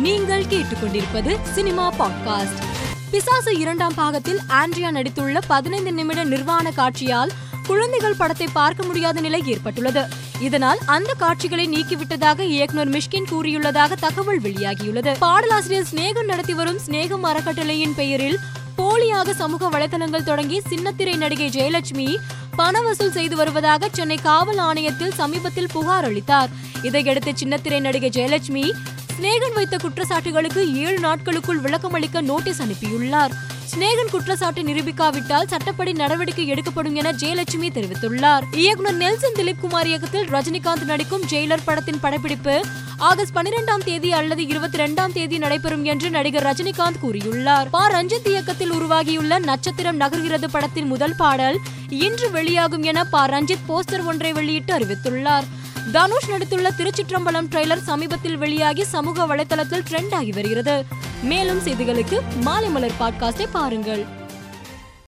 நீங்கள் 0.00 0.44
கேட்டுக்கொண்டிருப்பது 0.44 1.36
cinema 1.42 1.92
podcast. 1.92 2.62
பிசாசு 3.10 3.58
இரண்டாம் 3.58 3.92
பாகத்தில் 3.94 4.38
ஆண்ட்ரியா 4.48 4.90
நடித்துள்ள 4.90 5.40
பதினைந்து 5.46 5.92
நிமிட 5.92 6.24
நிர்வாண 6.24 6.72
காட்சியால் 6.76 7.28
குழந்தைகள் 7.66 8.14
படத்தை 8.14 8.46
பார்க்க 8.52 8.86
முடியாத 8.86 9.20
நிலை 9.20 9.42
ஏற்பட்டுள்ளது. 9.46 10.02
இதனால் 10.40 10.78
அந்த 10.86 11.14
காட்சிகளை 11.18 11.68
நீக்கிவிட்டதாக 11.68 12.38
இயக்குனர் 12.38 12.90
மிஷ்கின் 12.90 13.26
கூறியுள்ளதாக 13.30 13.92
தகவல் 14.00 14.40
வெளியாகியுள்ளது. 14.40 15.16
பாடலாசிரியர் 15.18 15.86
சிநேகம் 15.94 16.24
நடத்தி 16.24 16.54
வரும் 16.54 16.78
சிநேகம் 16.86 17.22
அறக்கட்டளையின் 17.22 17.94
பெயரில் 17.94 18.38
போலியாக 18.78 19.30
சமூக 19.30 19.70
வலைதளங்கள் 19.70 20.24
தொடங்கி 20.24 20.62
சின்னத்திரை 20.68 21.16
நடிகை 21.16 21.48
ஜெயலட்சுமி 21.48 22.16
பண 22.56 22.80
வசூல் 22.80 23.12
செய்து 23.12 23.36
வருவதாக 23.36 23.88
சென்னை 23.92 24.16
காவல் 24.16 24.58
ஆணையத்தில் 24.58 25.12
சமீபத்தில் 25.12 25.68
புகார் 25.72 26.04
அளித்தார். 26.04 26.48
இதையடுத்து 26.82 27.32
சின்னத்திரை 27.44 27.80
நடிகை 27.80 28.08
ஜெயலட்சுமி 28.08 28.72
சிநேகன் 29.16 29.54
வைத்த 29.54 29.76
குற்றச்சாட்டுகளுக்கு 29.76 30.74
ஏழு 30.74 30.98
நாட்களுக்குள் 30.98 31.60
விளக்கமளிக்க 31.60 32.20
நோட்டீஸ் 32.20 32.62
அனுப்பியுள்ளார். 32.62 33.30
சிநேகன் 33.64 34.10
குற்றச்சாட்டு 34.10 34.62
நிரூபிக்காவிட்டால் 34.62 35.46
சட்டப்படி 35.46 35.92
நடவடிக்கை 35.92 36.46
எடுக்கப்படும் 36.46 36.94
என 36.94 37.12
ஜெயலட்சுமி 37.12 37.68
தெரிவித்துள்ளார். 37.68 38.42
இயக்குனர் 38.52 38.94
நெல்சன் 38.94 39.32
திலீப் 39.34 39.60
குமார் 39.60 39.86
இயக்கத்தில் 39.86 40.26
ரஜினிகாந்த் 40.26 40.84
நடிக்கும் 40.84 41.22
ஜெயிலர் 41.22 41.62
படத்தின் 41.64 42.00
படப்பிடிப்பு 42.00 42.64
ஆகஸ்ட் 42.98 43.36
பனிரெண்டாம் 43.36 43.84
தேதி 43.84 44.12
அல்லது 44.12 44.46
இருபத்தி 44.46 44.78
ரெண்டாம் 44.78 45.12
தேதி 45.12 45.38
நடைபெறும் 45.38 45.84
என்று 45.84 46.10
நடிகர் 46.10 46.42
ரஜினிகாந்த் 46.42 47.00
கூறியுள்ளார். 47.02 47.66
பா. 47.70 47.90
ரஞ்சித் 47.90 48.28
இயக்கத்தில் 48.28 48.70
உருவாகியுள்ள 48.70 49.38
நட்சத்திரம் 49.38 50.00
நகர்கிறது 50.00 50.44
படத்தின் 50.50 50.86
முதல் 50.86 51.14
பாடல் 51.16 51.58
இன்று 51.88 52.30
வெளியாகும் 52.30 52.82
என 52.82 53.04
பா. 53.04 53.28
ரஞ்சித் 53.28 53.68
போஸ்டர் 53.68 54.04
ஒன்றை 54.04 54.32
வெளியிட்டு 54.32 54.78
அறிவித்துள்ளார். 54.78 55.44
தனுஷ் 55.92 56.30
நடித்துள்ள 56.30 56.68
திருச்சிற்றம்பலம் 56.76 57.48
ட்ரெய்லர் 57.50 57.82
சமீபத்தில் 57.82 58.36
வெளியாகி 58.36 58.84
சமூக 58.84 59.26
வலைதளத்தில் 59.26 59.84
ட்ரெண்ட் 59.90 60.14
ஆகி 60.14 60.30
வருகிறது. 60.30 60.84
மேலும் 61.22 61.60
செய்திகளுக்கு 61.60 62.20
மாலை 62.40 62.68
மலர் 62.68 62.92
பாட்காஸ்டை 63.00 63.46
பாருங்கள். 63.52 64.06